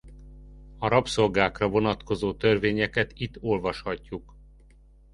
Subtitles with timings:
[0.77, 4.35] A rabszolgákra vonatkozó törvényeket itt olvashatjuk.